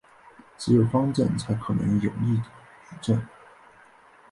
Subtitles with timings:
[0.57, 3.27] 只有方阵才可能有逆矩阵。